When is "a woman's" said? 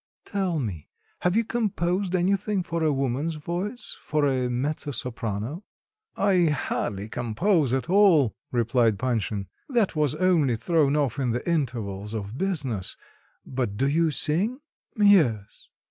2.81-3.35